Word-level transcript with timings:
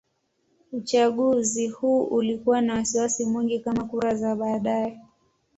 Uchaguzi 0.71 1.67
huu 1.67 2.03
ulikuwa 2.03 2.61
na 2.61 2.73
wasiwasi 2.73 3.25
mwingi 3.25 3.59
kama 3.59 3.83
kura 3.83 4.15
za 4.15 4.35
baadaye. 4.35 4.99